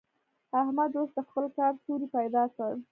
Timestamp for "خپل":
1.27-1.45